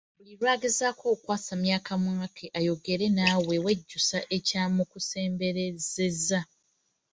[0.17, 2.27] Buli lwagezaako okwasamya akamwa
[2.59, 6.39] ayogere naawe newejjusa ekyamukusemberesezza.